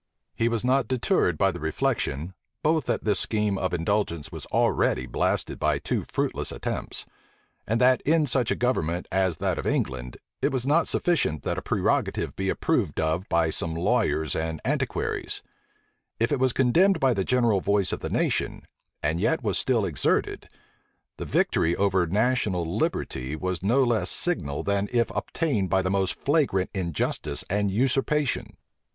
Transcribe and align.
He 0.33 0.49
was 0.49 0.65
not 0.65 0.87
deterred 0.87 1.37
by 1.37 1.51
the 1.51 1.59
reflection, 1.59 2.33
both 2.63 2.85
that 2.85 3.03
this 3.03 3.19
scheme 3.19 3.59
of 3.59 3.71
indulgence 3.71 4.31
was 4.31 4.47
already 4.47 5.05
blasted 5.05 5.59
by 5.59 5.77
two 5.77 6.05
fruitless 6.11 6.51
attempts; 6.51 7.05
and 7.67 7.79
that 7.79 8.01
in 8.01 8.25
such 8.25 8.49
a 8.49 8.55
government 8.55 9.07
as 9.11 9.37
that 9.37 9.59
of 9.59 9.67
England, 9.67 10.17
it 10.41 10.51
was 10.51 10.65
not 10.65 10.87
sufficient 10.87 11.43
that 11.43 11.59
a 11.59 11.61
prerogative 11.61 12.35
be 12.35 12.49
approved 12.49 12.99
of 12.99 13.29
by 13.29 13.51
some 13.51 13.75
lawyers 13.75 14.35
and 14.35 14.59
antiquaries: 14.65 15.43
if 16.19 16.31
it 16.31 16.39
was 16.39 16.51
condemned 16.51 16.99
by 16.99 17.13
the 17.13 17.23
general 17.23 17.61
voice 17.61 17.91
of 17.91 17.99
the 17.99 18.09
nation, 18.09 18.63
and 19.03 19.19
yet 19.19 19.43
was 19.43 19.55
still 19.59 19.85
exerted, 19.85 20.49
the 21.17 21.25
victory 21.25 21.75
over 21.75 22.07
national 22.07 22.65
liberty 22.65 23.35
was 23.35 23.61
no 23.61 23.83
less 23.83 24.09
signal 24.09 24.63
than 24.63 24.89
if 24.91 25.11
obtained 25.11 25.69
by 25.69 25.83
the 25.83 25.91
most 25.91 26.19
flagrant 26.19 26.71
injustice 26.73 27.43
and 27.51 27.69
usurpation. 27.69 28.57